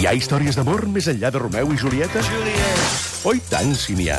[0.00, 2.22] Hi ha històries d'amor més enllà de Romeu i Julieta?
[3.28, 4.16] Oh, i tant, si n'hi ha.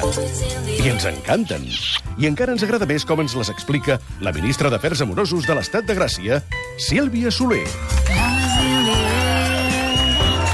[0.70, 1.66] I ens encanten.
[2.22, 5.90] I encara ens agrada més com ens les explica la ministra d'Afers Amorosos de l'Estat
[5.90, 6.44] de Gràcia,
[6.78, 7.66] Sílvia Soler.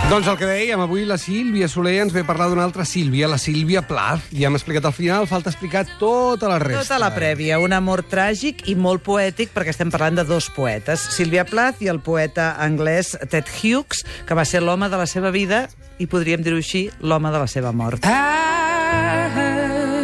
[0.08, 3.28] Doncs el que dèiem, avui la Sílvia Soler ens ve a parlar d'una altra Sílvia,
[3.28, 4.30] la Sílvia Plath.
[4.32, 6.86] Ja hem explicat al final, falta explicar tota la resta.
[6.86, 11.04] Tota la prèvia, un amor tràgic i molt poètic, perquè estem parlant de dos poetes,
[11.18, 15.28] Sílvia Plath i el poeta anglès Ted Hughes, que va ser l'home de la seva
[15.36, 15.68] vida
[16.00, 18.08] i podríem dir-ho així, l'home de la seva mort.
[18.08, 20.00] I heard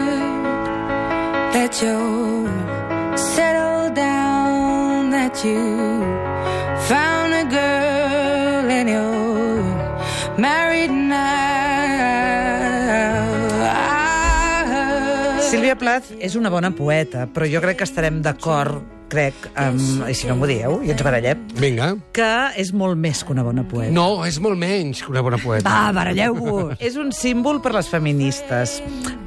[1.56, 1.95] that you
[3.16, 6.33] settled down, that you
[15.73, 20.14] Sílvia Plath és una bona poeta, però jo crec que estarem d'acord, crec, amb, i
[20.14, 21.88] si no m'ho dieu, i ens barallem, Vinga.
[22.14, 22.30] que
[22.62, 23.90] és molt més que una bona poeta.
[23.94, 25.66] No, és molt menys que una bona poeta.
[25.66, 26.78] Va, baralleu-vos!
[26.78, 28.78] és un símbol per les feministes,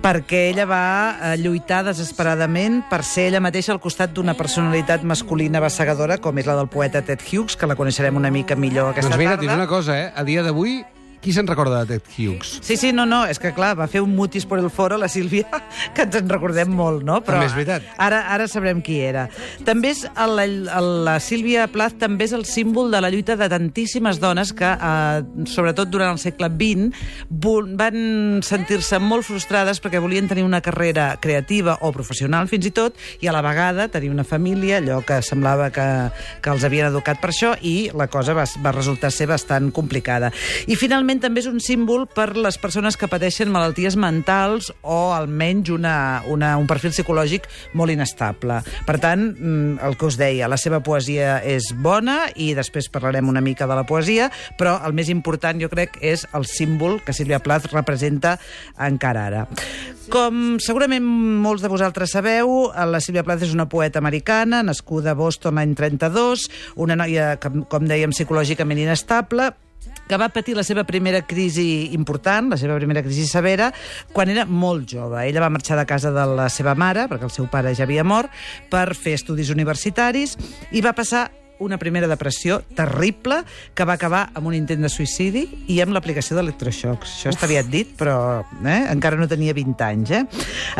[0.06, 0.87] perquè ella va
[1.33, 6.47] eh, lluitar desesperadament per ser ella mateixa al costat d'una personalitat masculina bassegadora, com és
[6.47, 9.49] la del poeta Ted Hughes, que la coneixerem una mica millor aquesta doncs mira, tarda.
[9.49, 10.12] tinc una cosa, eh?
[10.15, 10.84] A dia d'avui,
[11.27, 12.61] qui se'n recorda de Ted Hughes?
[12.63, 15.09] Sí, sí, no, no, és que clar, va fer un mutis por el foro la
[15.11, 15.49] Sílvia,
[15.95, 17.19] que ens en recordem molt, no?
[17.27, 17.87] També és veritat.
[17.99, 19.27] Ara, ara sabrem qui era.
[19.67, 23.49] També és el, el, la Sílvia Plath també és el símbol de la lluita de
[23.51, 26.95] tantíssimes dones que, eh, sobretot durant el segle XX,
[27.27, 27.99] van
[28.47, 33.27] sentir-se molt frustrades perquè volien tenir una carrera creativa o professional fins i tot, i
[33.27, 35.89] a la vegada tenir una família, allò que semblava que,
[36.39, 40.31] que els havien educat per això, i la cosa va, va resultar ser bastant complicada.
[40.71, 45.72] I finalment també és un símbol per les persones que pateixen malalties mentals o almenys
[45.75, 45.97] una,
[46.31, 48.61] una, un perfil psicològic molt inestable.
[48.86, 53.28] Per tant, mm, el que us deia, la seva poesia és bona i després parlarem
[53.28, 57.17] una mica de la poesia, però el més important, jo crec, és el símbol que
[57.17, 58.37] Sílvia Plath representa
[58.78, 59.44] encara ara.
[60.12, 61.03] Com segurament
[61.42, 65.75] molts de vosaltres sabeu, la Sílvia Plath és una poeta americana, nascuda a Boston l'any
[65.75, 66.47] 32,
[66.82, 69.50] una noia, com, com dèiem, psicològicament inestable,
[70.09, 73.72] que va patir la seva primera crisi important, la seva primera crisi severa,
[74.12, 75.25] quan era molt jove.
[75.27, 78.05] Ella va marxar de casa de la seva mare, perquè el seu pare ja havia
[78.06, 78.31] mort,
[78.71, 80.37] per fer estudis universitaris,
[80.72, 81.28] i va passar
[81.59, 83.43] una primera depressió terrible
[83.75, 87.17] que va acabar amb un intent de suïcidi i amb l'aplicació d'electroxocs.
[87.21, 90.12] Això està aviat dit, però eh, encara no tenia 20 anys.
[90.12, 90.22] Eh?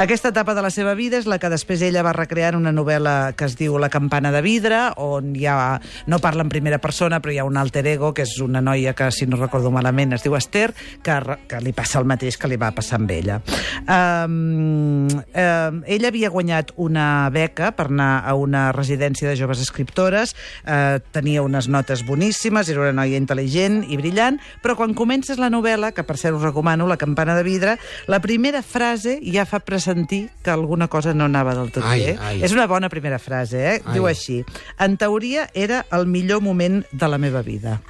[0.03, 2.75] Aquesta etapa de la seva vida és la que després ella va recrear en una
[2.75, 7.21] novel·la que es diu La campana de vidre, on ha, no parla en primera persona,
[7.23, 10.15] però hi ha un alter ego, que és una noia que, si no recordo malament,
[10.17, 10.73] es diu Esther,
[11.03, 11.17] que,
[11.49, 13.41] que li passa el mateix que li va passar amb ella.
[13.87, 20.35] Um, um, ella havia guanyat una beca per anar a una residència de joves escriptores,
[20.67, 25.49] eh, tenia unes notes boníssimes, era una noia intel·ligent i brillant, però quan comences la
[25.51, 29.61] novel·la, que per cert us recomano, La campana de vidre, la primera frase ja fa
[29.61, 32.19] pressentir que alguna cosa no anava del tot Ai, bé.
[32.21, 32.43] ai.
[32.43, 33.83] És una bona primera frase, eh?
[33.85, 33.93] Ai.
[33.95, 34.45] Diu així.
[34.79, 37.81] En teoria era el millor moment de la meva vida.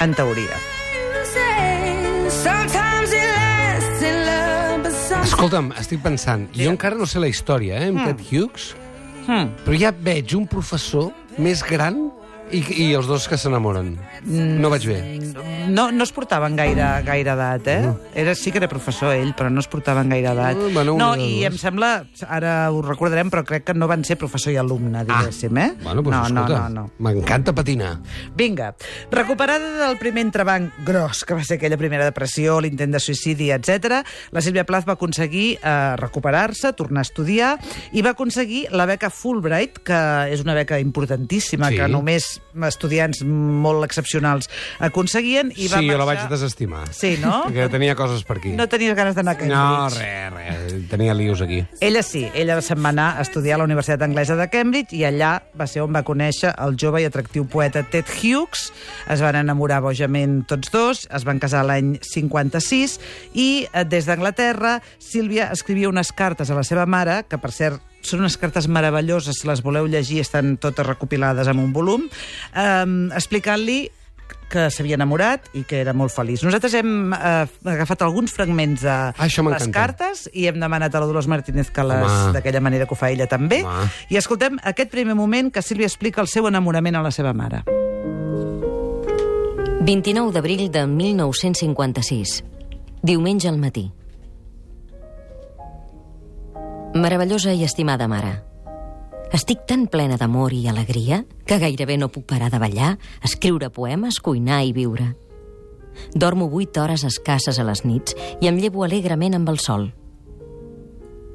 [0.00, 0.56] En teoria.
[5.22, 8.74] Escolta'm, estic pensant, jo encara no sé la història, eh, amb Ted Hughes,
[9.26, 9.52] Hmm.
[9.64, 12.10] però ja veig un professor més gran
[12.52, 13.94] i, i els dos que s'enamoren.
[14.28, 14.98] No vaig bé.
[15.72, 17.92] No, no es portaven gaire, gaire edat, eh?
[18.18, 20.58] Era, sí que era professor, ell, però no es portaven gaire edat.
[20.58, 21.52] Mm, bueno, no, i dos.
[21.52, 21.90] em sembla,
[22.28, 25.70] ara ho recordarem, però crec que no van ser professor i alumne, diguéssim, eh?
[25.82, 27.04] Bueno, doncs no, escolta, no, no, no.
[27.08, 27.94] m'encanta patinar.
[28.36, 28.72] Vinga,
[29.10, 34.02] recuperada del primer entrebanc gros, que va ser aquella primera depressió, l'intent de suïcidi, etc.
[34.34, 37.54] la Sílvia Plath va aconseguir eh, recuperar-se, tornar a estudiar,
[37.92, 40.02] i va aconseguir la beca Fulbright, que
[40.34, 41.76] és una beca importantíssima, Sí.
[41.78, 44.48] que només estudiants molt excepcionals
[44.84, 46.28] aconseguien, i va sí, jo la marxar...
[46.28, 46.82] vaig desestimar.
[46.92, 47.42] Sí, no?
[47.46, 48.52] Perquè tenia coses per aquí.
[48.58, 50.02] No tenies ganes d'anar a No, Cambridge.
[50.02, 50.32] res,
[50.72, 50.88] res.
[50.90, 51.62] Tenia lius aquí.
[51.80, 55.04] Ella sí, ella se'n va anar a estudiar a la Universitat Anglesa de Cambridge i
[55.08, 58.68] allà va ser on va conèixer el jove i atractiu poeta Ted Hughes.
[59.10, 62.98] Es van enamorar bojament tots dos, es van casar l'any 56
[63.34, 67.80] i eh, des d'Anglaterra Sílvia escrivia unes cartes a la seva mare, que per cert
[68.02, 72.08] són unes cartes meravelloses, si les voleu llegir estan totes recopilades en un volum,
[72.54, 73.90] eh, explicant-li
[74.52, 76.42] que s'havia enamorat i que era molt feliç.
[76.44, 81.00] Nosaltres hem eh, agafat alguns fragments de Ah, això les cartes i hem demanat a
[81.00, 83.62] la Dolors Martínez que les, d'aquella manera que ho fa ella també.
[83.64, 83.88] Home.
[84.12, 87.62] I escoltem aquest primer moment que Sílvia explica el seu enamorament a la seva mare.
[89.82, 92.44] 29 d'abril de 1956.
[93.02, 93.90] Diumenge al matí.
[96.94, 98.42] Meravellosa i estimada mare.
[99.32, 104.18] Estic tan plena d'amor i alegria que gairebé no puc parar de ballar, escriure poemes,
[104.20, 105.06] cuinar i viure.
[106.12, 108.12] Dormo vuit hores escasses a les nits
[108.42, 109.86] i em llevo alegrement amb el sol.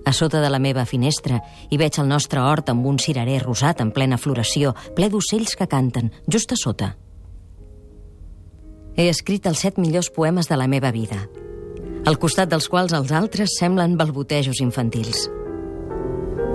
[0.06, 3.81] A sota de la meva finestra hi veig el nostre hort amb un cirerer rosat
[3.81, 6.92] en plena floració, ple d'ocells que canten, just a sota.
[8.94, 11.25] He escrit els set millors poemes de la meva vida,
[12.06, 15.25] al costat dels quals els altres semblen balbotejos infantils.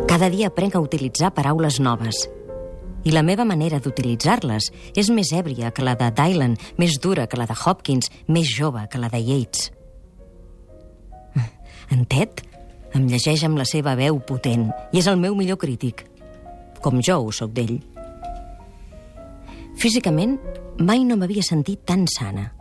[0.09, 2.29] Cada dia aprenc a utilitzar paraules noves.
[3.05, 4.69] I la meva manera d'utilitzar-les
[4.99, 8.85] és més èbria que la de Dylan, més dura que la de Hopkins, més jove
[8.91, 9.71] que la de Yeats.
[11.93, 12.43] En Ted
[12.95, 16.05] em llegeix amb la seva veu potent i és el meu millor crític,
[16.83, 17.79] com jo ho sóc d'ell.
[19.81, 20.37] Físicament,
[20.79, 22.53] mai no m'havia sentit tan sana.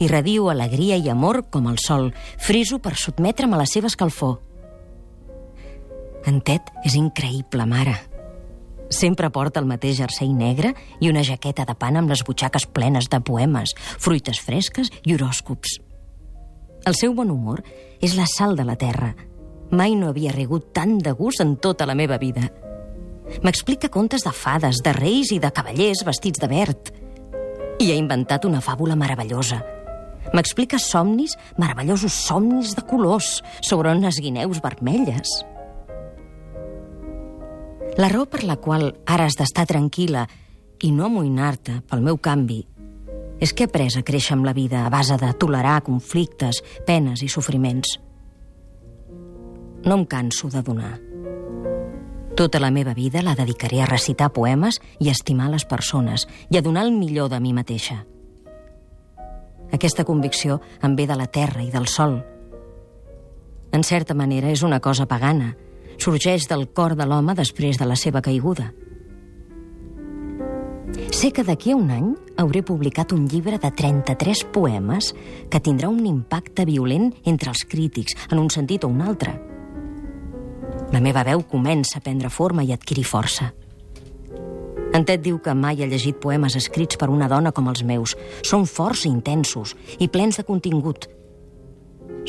[0.00, 4.38] Irradio alegria i amor com el sol, friso per sotmetre'm a la seva escalfor.
[6.24, 7.94] En Ted és increïble, mare.
[8.94, 13.08] Sempre porta el mateix jersei negre i una jaqueta de pana amb les butxaques plenes
[13.12, 15.78] de poemes, fruites fresques i horòscops.
[16.84, 17.62] El seu bon humor
[18.04, 19.14] és la sal de la terra.
[19.72, 22.50] Mai no havia rigut tant de gust en tota la meva vida.
[23.42, 26.92] M'explica contes de fades, de reis i de cavallers vestits de verd.
[27.80, 29.62] I ha inventat una fàbula meravellosa.
[30.36, 35.32] M'explica somnis, meravellosos somnis de colors, sobre unes guineus vermelles.
[37.96, 40.24] La raó per la qual ara has d'estar tranquil·la
[40.82, 42.64] i no amoïnar-te pel meu canvi
[43.38, 47.22] és que he après a créixer amb la vida a base de tolerar conflictes, penes
[47.22, 47.98] i sofriments.
[49.84, 50.98] No em canso de donar.
[52.34, 56.58] Tota la meva vida la dedicaré a recitar poemes i a estimar les persones i
[56.58, 58.00] a donar el millor de mi mateixa.
[59.70, 62.24] Aquesta convicció em ve de la terra i del sol.
[63.70, 65.54] En certa manera és una cosa pagana,
[65.98, 68.72] sorgeix del cor de l'home després de la seva caiguda.
[71.14, 75.12] Sé que d'aquí a un any hauré publicat un llibre de 33 poemes
[75.50, 79.34] que tindrà un impacte violent entre els crítics, en un sentit o un altre.
[80.92, 83.52] La meva veu comença a prendre forma i adquirir força.
[84.94, 88.14] En Ted diu que mai ha llegit poemes escrits per una dona com els meus.
[88.46, 91.08] Són forts i intensos i plens de contingut.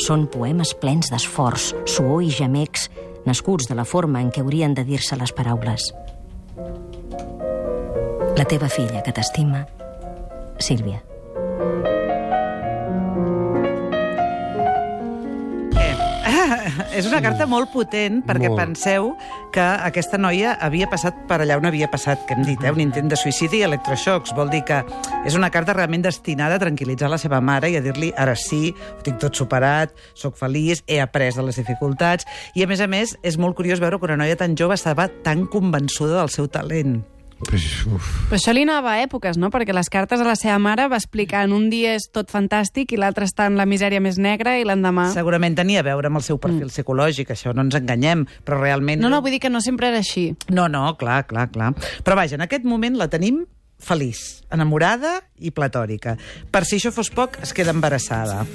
[0.02, 2.90] Són poemes plens d'esforç, suor i gemecs,
[3.26, 5.90] nascuts de la forma en què haurien de dir-se les paraules.
[8.36, 9.66] La teva filla que t'estima,
[10.60, 11.02] Sílvia.
[16.98, 18.60] És una carta molt potent perquè Molt.
[18.60, 19.12] penseu
[19.56, 22.74] que aquesta noia havia passat per allà on havia passat, que hem dit, eh?
[22.74, 24.36] un intent de suïcidi i electroxocs.
[24.36, 24.82] Vol dir que
[25.26, 28.74] és una carta realment destinada a tranquil·litzar la seva mare i a dir-li ara sí,
[28.76, 32.28] ho tinc tot superat, sóc feliç, he après de les dificultats.
[32.54, 35.08] I, a més a més, és molt curiós veure que una noia tan jove estava
[35.24, 37.04] tan convençuda del seu talent.
[37.36, 38.12] Pues, uf.
[38.30, 39.50] Però això li anava a èpoques, no?
[39.52, 42.94] Perquè les cartes a la seva mare va explicar en un dia és tot fantàstic
[42.96, 45.10] i l'altre està en la misèria més negra i l'endemà...
[45.14, 49.04] Segurament tenia a veure amb el seu perfil psicològic, això no ens enganyem, però realment...
[49.04, 50.30] No, no, vull dir que no sempre era així.
[50.48, 51.74] No, no, clar, clar, clar.
[52.08, 53.44] Però vaja, en aquest moment la tenim
[53.84, 54.24] feliç,
[54.56, 56.16] enamorada i platòrica.
[56.52, 58.46] Per si això fos poc, es queda embarassada.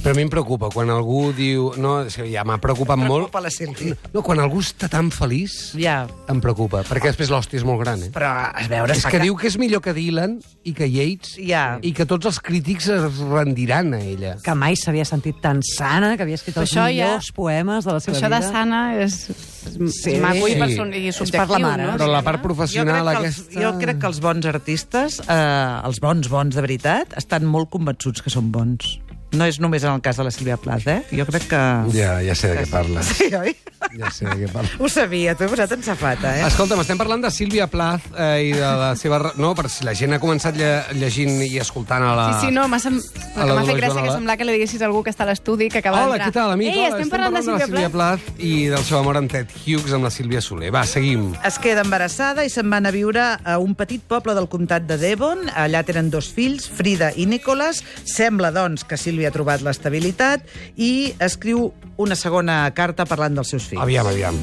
[0.00, 1.66] Però a mi em preocupa quan algú diu...
[1.76, 3.26] No, és que ja m'ha preocupat molt...
[3.28, 3.96] Preocupa la Sílvia.
[4.14, 8.00] No, quan algú està tan feliç, Ja, em preocupa, perquè després l'hòstia és molt gran,
[8.06, 8.08] eh?
[8.14, 8.94] però a veure...
[8.96, 11.76] És fa que diu que és millor que Dylan i que Yates Ja.
[11.84, 14.32] i que tots els crítics es rendiran a ella.
[14.42, 17.92] que mai s'havia sentit tan sana, que havia escrit els Això ja- millors poemes de
[17.92, 18.50] la seva Això de vida.
[18.56, 20.16] sana és, és Sí.
[20.16, 20.58] maco i, Sí.
[20.64, 21.86] person i És subjectiu, per la mare.
[21.90, 21.98] no?
[22.00, 23.60] Però la part Jo professional que els, aquesta...
[23.60, 28.22] jo crec que els bons artistes, eh, els bons bons de veritat, estan molt convençuts
[28.24, 28.96] que són bons.
[29.32, 31.00] No és només en el cas de la Sílvia Plath, eh?
[31.14, 31.60] Jo crec que...
[31.94, 33.12] Ja, ja sé de què parles.
[33.20, 33.52] Sí, oi?
[33.94, 34.72] Ja sé de què parles.
[34.82, 36.42] Ho sabia, t'ho he posat en safata, eh?
[36.48, 39.20] Escolta'm, estem parlant de Sílvia Plath eh, i de la seva...
[39.38, 42.26] No, per si la gent ha començat lle llegint i escoltant a la...
[42.40, 42.98] Sí, sí, no, m'ha sem...
[43.00, 46.02] Fet gràcia que semblar que li diguessis a algú que està a l'estudi, que acaba
[46.08, 46.72] Hola, què tal, amic?
[46.72, 48.26] Ei, Hola, estem parlant de Sílvia Sílvia Plath.
[48.26, 50.72] Plath i del seu amor amb Ted Hughes amb la Sílvia Soler.
[50.74, 51.30] Va, seguim.
[51.46, 54.98] Es queda embarassada i se'n van a viure a un petit poble del comtat de
[54.98, 55.46] Devon.
[55.54, 57.84] Allà tenen dos fills, Frida i Nicholas.
[58.08, 60.46] Sembla, doncs, que Sílvia ha trobat l'estabilitat
[60.76, 63.82] i escriu una segona carta parlant dels seus fills.
[63.82, 64.36] Aviam, aviam.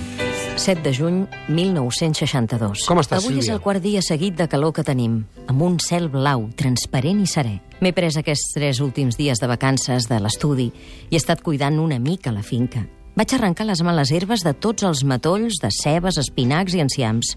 [0.57, 2.85] 7 de juny 1962.
[2.89, 3.55] Com estàs, Avui és Sílvia?
[3.57, 7.55] el quart dia seguit de calor que tenim, amb un cel blau, transparent i serè.
[7.81, 10.71] M'he pres aquests tres últims dies de vacances de l'estudi
[11.09, 12.87] i he estat cuidant una mica la finca.
[13.17, 17.35] Vaig arrencar les males herbes de tots els matolls de cebes, espinacs i enciams.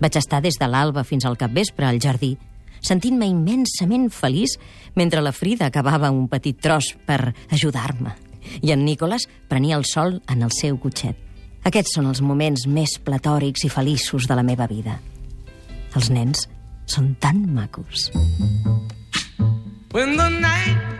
[0.00, 2.36] Vaig estar des de l'alba fins al capvespre al jardí,
[2.80, 4.56] sentint-me immensament feliç
[4.94, 8.14] mentre la Frida acabava un petit tros per ajudar-me.
[8.62, 11.16] I en Nicolas prenia el sol en el seu cotxet.
[11.64, 14.96] Aquests són els moments més platòrics i feliços de la meva vida.
[15.94, 16.48] Els nens
[16.86, 18.10] són tan macos.
[19.92, 20.90] When the night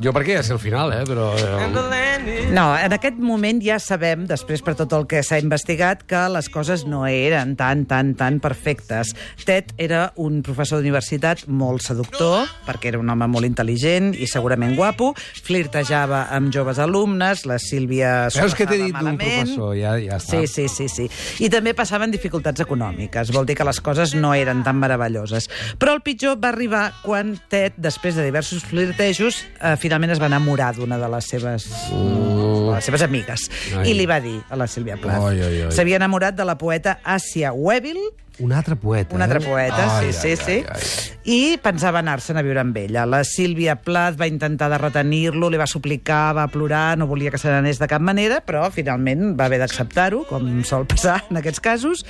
[0.00, 1.02] Jo perquè ja sé el final, eh?
[1.04, 1.30] Però...
[1.36, 6.22] Eh, No, en aquest moment ja sabem, després per tot el que s'ha investigat, que
[6.32, 9.12] les coses no eren tan, tan, tan perfectes.
[9.46, 14.74] Ted era un professor d'universitat molt seductor, perquè era un home molt intel·ligent i segurament
[14.78, 15.12] guapo,
[15.44, 19.74] flirtejava amb joves alumnes, la Sílvia Veus què t'he dit d'un professor?
[19.78, 20.40] Ja, ja està.
[20.40, 21.08] Sí, sí, sí, sí.
[21.44, 23.32] I també passaven dificultats econòmiques.
[23.36, 25.50] Vol dir que les coses no eren tan meravelloses.
[25.80, 30.28] Però el pitjor va arribar quan Ted, després de diversos flirtejos, eh, finalment es va
[30.30, 33.48] enamorar d'una de les seves, de les seves amigues.
[33.74, 33.90] Ai.
[33.90, 35.74] I li va dir a la Sílvia Plath.
[35.74, 39.46] S'havia enamorat de la poeta Asia Weville, Un altre poeta, un altre eh?
[39.46, 40.58] poeta, Ai, sí, ai, sí, sí.
[40.64, 41.18] ai, ai.
[41.30, 43.02] I pensava anar-se'n a viure amb ella.
[43.04, 47.38] La Sílvia Plath va intentar de retenir-lo, li va suplicar, va plorar, no volia que
[47.38, 51.60] se n'anés de cap manera, però finalment va haver d'acceptar-ho, com sol passar en aquests
[51.60, 52.04] casos.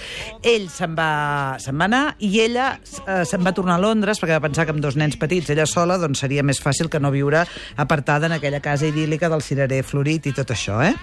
[0.46, 4.38] Ell se'n va, se'n va anar i ella eh, se'n va tornar a Londres perquè
[4.38, 7.10] va pensar que amb dos nens petits, ella sola, doncs seria més fàcil que no
[7.10, 7.42] viure
[7.82, 10.94] apartada en aquella casa idíl·lica del cirerer florit i tot això, eh?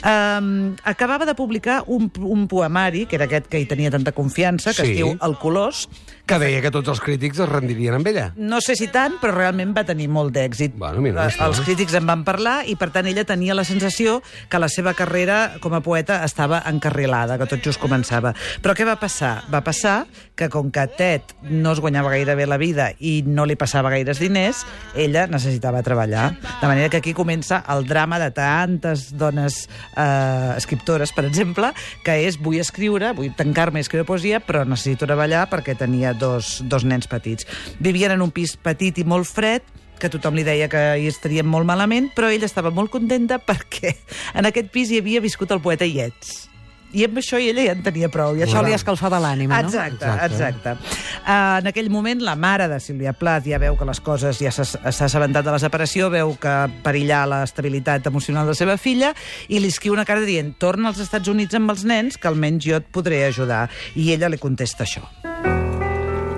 [0.00, 4.69] Um, acabava de publicar un, un poemari, que era aquest que hi tenia tanta confiança,
[4.74, 4.90] que Sí.
[4.90, 5.88] es diu El Colors,
[6.30, 8.32] Que deia que tots els crítics es rendirien amb ella.
[8.36, 10.74] no sé si tant, però realment va tenir molt d'èxit.
[10.78, 11.64] Bueno, mira, Eh, està Els bé.
[11.64, 15.56] crítics en van parlar i, per tant, ella tenia la sensació que la seva carrera
[15.60, 18.32] com a poeta estava encarrilada, que tot just començava.
[18.62, 19.42] Però què va passar?
[19.52, 23.44] Va passar que, com que Ted no es guanyava gaire bé la vida i no
[23.44, 26.36] li passava gaires diners, ella necessitava treballar.
[26.60, 31.72] De manera que aquí comença el drama de tantes dones eh, escriptores, per exemple,
[32.04, 36.58] que és vull escriure, vull tancar-me i escriure poesia, però necessito treballar perquè tenia dos,
[36.66, 37.46] dos nens petits.
[37.78, 39.62] Vivien en un pis petit i molt fred,
[40.00, 43.94] que tothom li deia que hi estaríem molt malament, però ella estava molt contenta perquè
[44.34, 46.49] en aquest pis hi havia viscut el poeta Iets.
[46.92, 48.34] I amb això ella ja en tenia prou.
[48.34, 49.68] I Això li escalfava l'ànima, no?
[49.68, 50.34] Exacte, Exacte.
[50.34, 50.72] exacte.
[51.20, 54.50] Uh, en aquell moment, la mare de Sílvia Plath ja veu que les coses, ja
[54.50, 59.12] s'ha s'ha assabentat de la separació, veu que perillar l'estabilitat emocional de la seva filla
[59.48, 62.66] i li escriu una carta dient torna als Estats Units amb els nens, que almenys
[62.66, 63.68] jo et podré ajudar.
[63.94, 65.06] I ella li contesta això.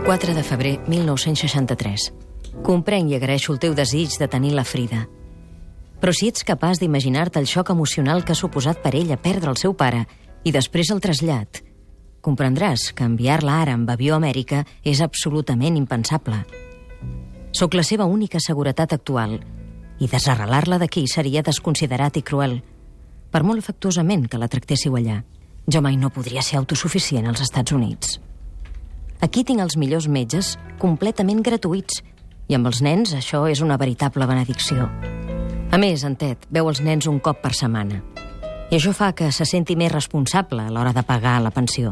[0.04, 2.10] 4 de febrer 1963.
[2.66, 5.06] Comprenc i agraeixo el teu desig de tenir la Frida.
[6.02, 9.56] Però si ets capaç d'imaginar-te el xoc emocional que ha suposat per ella perdre el
[9.56, 10.02] seu pare
[10.44, 11.62] i després el trasllat,
[12.22, 16.42] comprendràs que enviar-la ara amb avió a Amèrica és absolutament impensable.
[17.52, 19.40] Sóc la seva única seguretat actual
[20.00, 22.60] i desarrelar-la d'aquí seria desconsiderat i cruel,
[23.30, 25.22] per molt afectuosament que la tractéssiu allà.
[25.70, 28.18] Jo mai no podria ser autosuficient als Estats Units.
[29.22, 32.02] Aquí tinc els millors metges, completament gratuïts,
[32.50, 34.88] i amb els nens això és una veritable benedicció.
[35.72, 38.02] A més, en Ted veu els nens un cop per setmana.
[38.72, 41.90] I això fa que se senti més responsable a l'hora de pagar la pensió.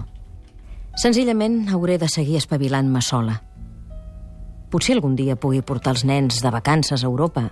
[0.96, 3.34] Senzillament hauré de seguir espavilant-me sola.
[4.72, 7.50] Potser algun dia pugui portar els nens de vacances a Europa.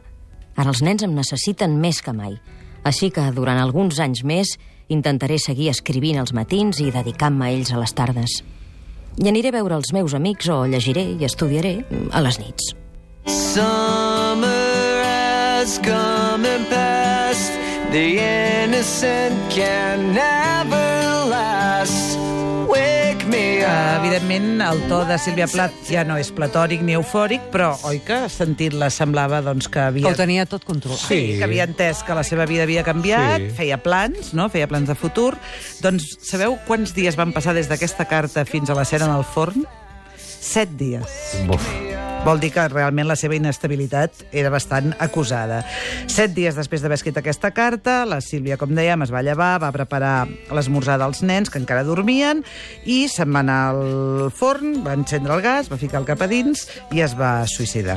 [0.56, 2.38] Ara els nens em necessiten més que mai.
[2.88, 4.54] Així que durant alguns anys més
[4.88, 8.40] intentaré seguir escrivint els matins i dedicant-me a ells a les tardes.
[9.20, 11.82] I aniré a veure els meus amics o llegiré i estudiaré
[12.16, 12.73] a les nits.
[13.28, 17.57] Summer has come and passed.
[17.90, 22.18] The innocent can never last.
[22.68, 24.04] Wake me Uh, up.
[24.04, 28.18] evidentment, el to de Sílvia Plath ja no és platòric ni eufòric, però oi que
[28.28, 30.07] sentint-la semblava doncs, que Que havia...
[30.11, 31.00] ho tenia tot controlat.
[31.00, 31.38] Sí, Sí.
[31.38, 33.50] que havia entès que la seva vida havia canviat, Sí.
[33.57, 34.50] feia plans, no?
[34.50, 35.35] feia plans de futur.
[35.80, 39.25] Doncs sabeu quants dies van passar des d'aquesta carta fins a la cera en el
[39.25, 39.64] forn?
[40.16, 41.09] Set dies.
[41.47, 41.64] Buf.
[42.28, 45.62] Vol dir que realment la seva inestabilitat era bastant acusada.
[46.12, 49.73] Set dies després d'haver escrit aquesta carta, la Sílvia, com dèiem, es va llevar, va
[49.73, 52.44] preparar l'esmorzar dels nens, que encara dormien,
[52.85, 56.28] i se'n va anar al forn, va encendre el gas, va ficar el cap a
[56.28, 57.97] dins i es va suïcidar.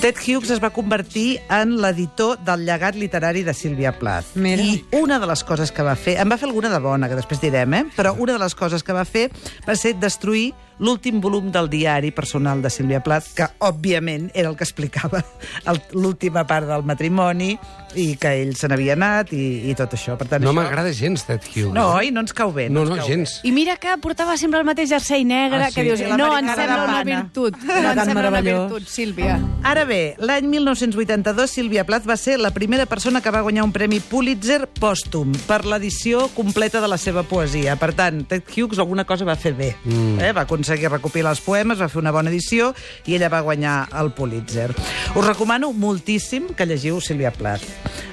[0.00, 4.34] Ted Hughes es va convertir en l'editor del llegat literari de Sílvia Plath.
[4.40, 4.64] Mira.
[4.64, 6.16] I una de les coses que va fer...
[6.20, 7.86] En va fer alguna de bona, que després direm, eh?
[7.92, 9.30] Però una de les coses que va fer
[9.68, 14.56] va ser destruir l'últim volum del diari personal de Sílvia Plath, que, òbviament, era el
[14.56, 15.22] que explicava
[15.92, 17.54] l'última part del matrimoni
[17.94, 20.16] i que ell se n'havia anat i, i tot això.
[20.18, 20.56] Per tant, No això...
[20.58, 21.70] m'agrada gens, Ted Hughes.
[21.76, 22.10] No, oi?
[22.10, 22.66] No ens cau bé.
[22.68, 23.36] No, ens no, cau gens.
[23.46, 25.76] I mira que portava sempre el mateix jersei negre, Ah, sí?
[25.78, 27.60] que dius, I no, l'americana sembla una virtut.
[27.62, 29.38] No, em tan sembla una virtut, Sílvia.
[29.62, 33.72] Ara bé, l'any 1982 Sílvia Plath va ser la primera persona que va guanyar un
[33.72, 37.76] premi Pulitzer pòstum per l'edició completa de la seva poesia.
[37.78, 39.70] Per tant, Ted Hughes alguna cosa va fer bé.
[39.84, 40.18] Mm.
[40.18, 40.32] Eh?
[40.34, 42.72] Va aconseguir recopilar els poemes, va fer una bona edició
[43.06, 44.70] i ella va guanyar el Pulitzer.
[45.14, 47.64] Us recomano moltíssim que llegiu Sílvia Plath.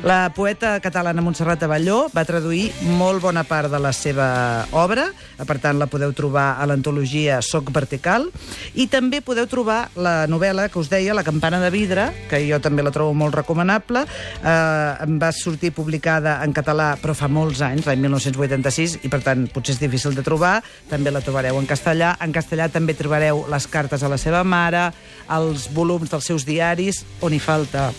[0.03, 5.11] La poeta catalana Montserrat Avalló va traduir molt bona part de la seva obra,
[5.45, 8.25] per tant la podeu trobar a l'antologia Soc Vertical,
[8.73, 12.57] i també podeu trobar la novel·la que us deia, La campana de vidre, que jo
[12.59, 14.01] també la trobo molt recomanable,
[14.41, 19.45] eh, va sortir publicada en català però fa molts anys, l'any 1986, i per tant
[19.53, 22.15] potser és difícil de trobar, també la trobareu en castellà.
[22.21, 22.40] En castellà
[22.71, 24.91] també trobareu les cartes a la seva mare,
[25.29, 27.91] els volums dels seus diaris, on hi falta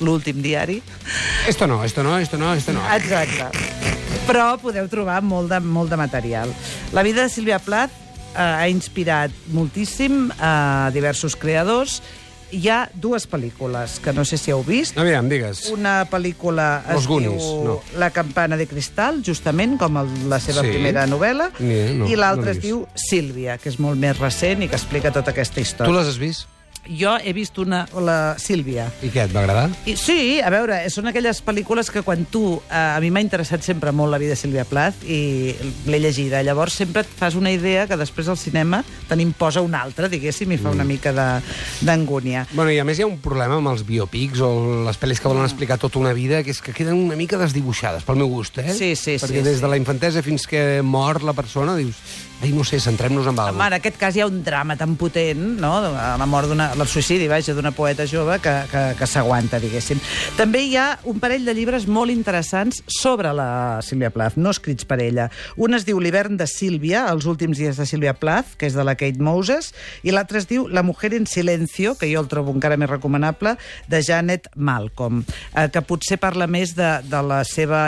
[0.00, 0.80] l'últim diari.
[1.48, 2.82] Esto no, esto no, esto no, esto no.
[2.94, 3.50] Exacte.
[4.26, 6.52] Però podeu trobar molt de, molt de material.
[6.92, 7.92] La vida de Sílvia Plath
[8.34, 12.00] eh, ha inspirat moltíssim a diversos creadors.
[12.54, 14.96] Hi ha dues pel·lícules que no sé si heu vist.
[15.00, 15.64] Aviam, digues.
[15.74, 17.76] Una pel·lícula es Los Goonies, diu no.
[17.98, 20.70] La campana de cristal, justament, com el, la seva Sí.
[20.70, 24.62] primera novel·la, Ni- no, i l'altra no es diu Sílvia, que és molt més recent
[24.62, 25.98] i que explica tota aquesta Tu història.
[25.98, 26.46] les has vist?
[26.88, 29.70] Jo he vist una, la Sílvia, I què, et va agradar?
[29.88, 32.60] i, sí, a veure, són aquelles pel·lícules que quan tu...
[32.70, 35.54] Eh, a mi m'ha interessat sempre molt la vida de Sílvia Plath i
[35.88, 36.42] l'he llegida.
[36.44, 40.52] Llavors sempre et fas una idea que després al cinema te n'imposa una altra, diguéssim,
[40.52, 40.74] i fa Mm.
[40.74, 41.12] una mica
[41.82, 42.46] d'angúnia.
[42.52, 45.28] Bueno, i a més hi ha un problema amb els biopics o les pel·lis que
[45.30, 48.58] volen explicar tota una vida, que és que queden una mica desdibuixades, pel meu gust,
[48.58, 48.72] eh?
[48.74, 49.62] Sí, sí, Perquè sí, des sí.
[49.64, 51.96] de la infantesa fins que mor la persona, dius,
[52.42, 54.96] ai, no sé, centrem-nos en alguna Home, en aquest cas hi ha un drama tan
[55.00, 56.70] potent, no?, la mort d'una...
[56.74, 60.00] el suïcidi, vaja, d'una poeta jove que, que, que s'aguanta, diguéssim.
[60.38, 64.86] També hi ha un parell de llibres molt interessants sobre la Sílvia Plath, no escrits
[64.88, 65.30] per ella.
[65.56, 68.84] Un es diu L'hivern de Sílvia, els últims dies de Sílvia Plath, que és de
[68.84, 69.72] la Kate Moses,
[70.02, 73.56] i l'altre es diu La mujer en silencio, que jo el trobo encara més recomanable,
[73.88, 75.22] de Janet Malcolm,
[75.54, 77.84] eh, que potser parla més de, de la seva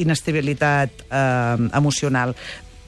[0.00, 2.34] inestabilitat eh, emocional.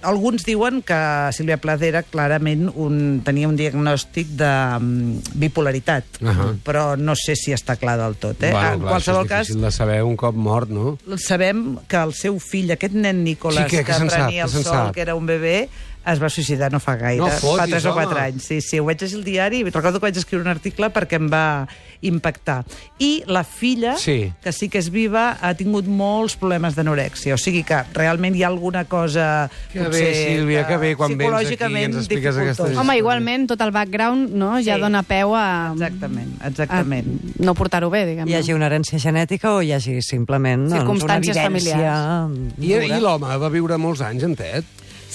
[0.06, 0.96] Alguns diuen que
[1.34, 6.46] Sílvia Plath era clarament un, tenia un diagnòstic de um, bipolaritat, Ahà.
[6.66, 8.38] però no sé si està clar del tot.
[8.46, 8.52] Eh?
[8.54, 10.96] Bueno, en clar, qualsevol cas, de saber un cop mort, no?
[11.18, 14.26] sabem que el seu fill, aquest nen Nicolás, Sí, que se'n sap?
[14.28, 14.94] prenia Què el sol, sap?
[14.94, 15.58] que era un bebè,
[16.06, 18.04] es va suïcidar no fa gaire, No fotis, fa 3 o home.
[18.04, 18.44] 4 anys.
[18.46, 21.26] Sí, sí, ho vaig llegir al diari, recordo que vaig escriure un article perquè em
[21.32, 21.66] va
[22.02, 22.64] impactar.
[22.98, 24.32] I la filla, Sí.
[24.42, 28.42] que sí que és viva, ha tingut molts problemes d'anorèxia, o sigui que realment hi
[28.44, 29.50] ha alguna cosa...
[29.72, 32.62] Que bé, Sílvia, que bé, quan vens aquí i psicològicament ens expliques dificultosa.
[32.70, 34.80] aquestes- Home, igualment, tot el background no, ja Sí.
[34.80, 35.72] dona peu a...
[35.72, 37.06] Exactament, a exactament.
[37.40, 38.30] no portar-ho bé, diguem-ne.
[38.30, 42.28] Hi hagi una herència genètica o hi hagi simplement doncs, Circumstàncies vivència...
[42.60, 44.64] I, I l'home va viure molts anys, en Ted?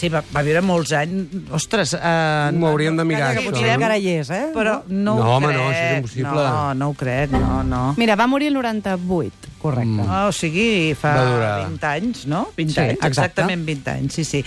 [0.01, 1.35] Sí, va, va viure molts anys.
[1.53, 1.91] Ostres...
[1.93, 3.51] Uh, M'ho hauríem de mirar, Que això.
[3.53, 4.47] potser encara hi és, eh?
[4.55, 5.59] Però no, No, ho home, crec.
[5.59, 6.45] no, això és impossible.
[6.49, 7.81] No, no ho crec, no, no.
[8.01, 9.50] Mira, va morir el 98.
[9.61, 10.01] Correcte.
[10.09, 11.51] Ah, o sigui, fa Va durar.
[11.69, 12.47] 20 anys, no?
[12.57, 13.07] 20 Sí, anys, exacte.
[13.11, 14.43] exactament 20 anys, sí, sí.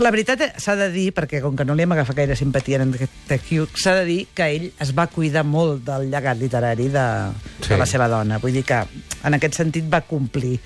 [0.00, 2.94] La veritat s'ha de dir, perquè com que no li hem agafat gaire simpatia en
[2.96, 7.04] aquest Hugh, s'ha de dir que ell es va cuidar molt del llegat literari de,
[7.60, 7.68] Sí.
[7.74, 8.38] de la seva dona.
[8.40, 8.80] Vull dir que
[9.24, 10.58] en aquest sentit va complir.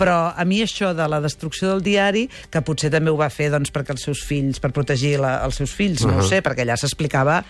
[0.00, 3.50] Però a mi això de la destrucció del diari, que potser també ho va fer
[3.52, 6.24] doncs, perquè els seus fills, per protegir la, els seus fills, no Ahà.
[6.24, 7.44] ho sé, perquè allà s'explicava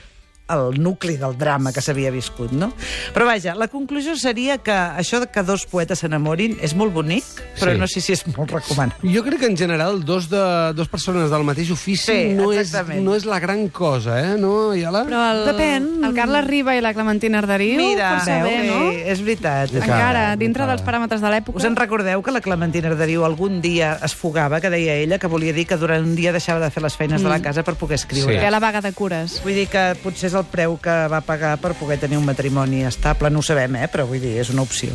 [0.54, 2.72] el nucli del drama que s'havia viscut, no?
[3.14, 7.24] Però vaja, la conclusió seria que això de que dos poetes s'enamorin és molt bonic,
[7.60, 7.78] però Sí.
[7.78, 9.12] no sé si és molt recomanable.
[9.14, 12.72] Jo crec que en general dos, de, dos persones del mateix ofici Sí, no, és,
[13.00, 14.36] no és la gran cosa, eh?
[14.38, 15.04] No, Iala?
[15.06, 15.88] Però el, Depèn.
[16.04, 18.90] el Carles Riba i la Clementina Arderiu, Mira, força bé, sí, no?
[19.12, 19.74] és veritat.
[19.74, 20.76] Encara, Encara, dintre encara.
[20.76, 21.58] dels paràmetres de l'època.
[21.58, 25.26] Us en recordeu que la Clementina Arderiu algun dia es fugava, que deia ella, que
[25.26, 27.74] volia dir que durant un dia deixava de fer les feines de la casa per
[27.74, 28.34] poder escriure.
[28.34, 28.40] Sí.
[28.40, 29.40] Té la vaga de cures.
[29.44, 32.84] Vull dir que potser és el preu que va pagar per poder tenir un matrimoni
[32.84, 33.30] estable.
[33.30, 33.88] No ho sabem, eh?
[33.88, 34.90] però vull dir, és una opció.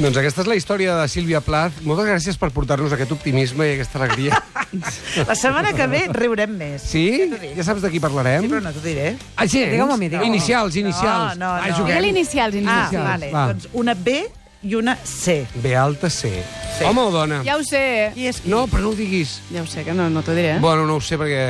[0.00, 1.82] Doncs aquesta és la història de Sílvia Plath.
[1.84, 4.38] Moltes gràcies per portar-nos aquest optimisme i aquesta alegria.
[5.28, 6.82] La setmana que ve riurem més.
[6.88, 7.04] Sí?
[7.28, 7.40] Ja.
[7.58, 8.46] Ja saps de qui parlarem?
[8.46, 9.16] Sí, però no t'ho diré.
[9.36, 9.68] Ah, gens?
[9.74, 10.28] Digue-m'ho a mi, digue-m'ho.
[10.30, 11.36] Inicials, inicials.
[11.36, 11.76] No, no, Ah, no.
[11.82, 11.96] juguem.
[11.98, 13.04] Digue l'inicials, Ah, inicials.
[13.10, 13.30] vale.
[13.34, 13.46] Va.
[13.52, 14.16] Doncs una B
[14.62, 15.42] i una C.
[15.56, 16.30] B alta C.
[16.78, 16.84] Sí.
[16.84, 17.42] Home o dona?
[17.44, 18.12] Ja ho sé.
[18.14, 18.48] Qui és qui?
[18.48, 19.40] No, però no ho diguis.
[19.52, 20.58] Ja ho sé, que no, no t'ho diré.
[20.60, 21.42] Bueno, no ho sé perquè...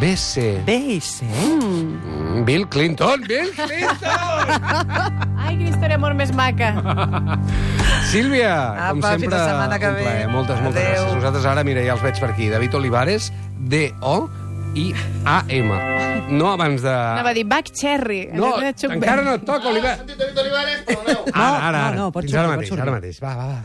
[0.00, 0.62] BC.
[0.66, 1.24] B i C.
[1.24, 4.44] Mm, Bill Clinton, Bill Clinton!
[5.44, 6.72] Ai, quina història molt més maca.
[8.12, 8.52] Sílvia,
[8.90, 10.26] com Apa, sempre, fins la setmana que un plaer.
[10.26, 10.32] ve.
[10.32, 10.94] Moltes, moltes Adéu.
[11.02, 11.14] gràcies.
[11.20, 12.46] Nosaltres ara, mira, ja els veig per aquí.
[12.52, 13.30] David Olivares,
[14.74, 15.70] D-O-I-A-M.
[16.34, 16.88] No abans de...
[16.94, 18.22] Anava a dir Back Cherry.
[18.32, 19.96] No, encara no et toca, Oliver.
[20.00, 20.94] Sentit David Olivares no?
[21.34, 21.94] Ara, ara, ara.
[21.94, 22.94] no, no, pots Fins ara sortir, mateix, ara sortir.
[22.98, 23.20] mateix.
[23.20, 23.60] Va, va, va.